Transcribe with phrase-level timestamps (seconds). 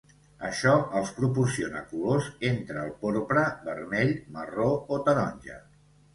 [0.45, 5.63] Això els proporciona colors entre el porpra, vermell, marró o taronja.